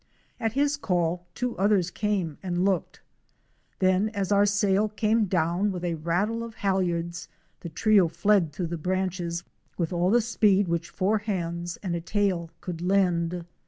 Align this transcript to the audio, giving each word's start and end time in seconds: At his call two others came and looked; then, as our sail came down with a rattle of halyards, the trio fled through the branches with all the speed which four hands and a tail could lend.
At 0.39 0.53
his 0.53 0.77
call 0.77 1.27
two 1.35 1.55
others 1.59 1.91
came 1.91 2.39
and 2.41 2.65
looked; 2.65 3.01
then, 3.77 4.09
as 4.15 4.31
our 4.31 4.47
sail 4.47 4.89
came 4.89 5.25
down 5.25 5.71
with 5.71 5.85
a 5.85 5.93
rattle 5.93 6.41
of 6.41 6.55
halyards, 6.55 7.27
the 7.59 7.69
trio 7.69 8.07
fled 8.07 8.51
through 8.51 8.65
the 8.73 8.77
branches 8.79 9.43
with 9.77 9.93
all 9.93 10.09
the 10.09 10.19
speed 10.21 10.67
which 10.67 10.89
four 10.89 11.19
hands 11.19 11.77
and 11.83 11.95
a 11.95 12.01
tail 12.01 12.49
could 12.61 12.81
lend. 12.81 13.45